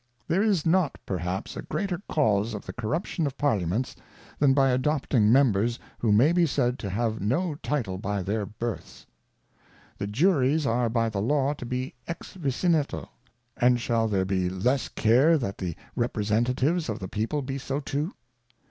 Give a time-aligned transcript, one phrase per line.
[0.27, 3.95] There is not, perhaps, a greater Cause of the Corruption of Pariiaments,
[4.39, 9.05] than by adopting Members, who may be said to have no title by their Births.
[8.47, 9.05] .^
[9.97, 13.09] / The Juries are by the Law to be E» vicineto;
[13.55, 18.15] And shall there be less care that the Representatives of the People be so too?